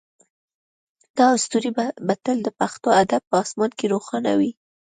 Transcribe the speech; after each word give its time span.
دا 1.17 1.27
ستوری 1.43 1.71
به 2.07 2.15
تل 2.23 2.37
د 2.43 2.49
پښتو 2.59 2.87
ادب 3.01 3.21
په 3.29 3.35
اسمان 3.43 3.71
کې 3.77 3.85
روښانه 3.93 4.31
وي 4.39 4.51